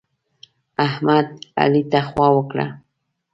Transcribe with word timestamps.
احمد؛ 0.85 1.27
علي 1.61 1.83
ته 1.91 1.99
خوا 2.07 2.27
ورکړه. 2.33 2.67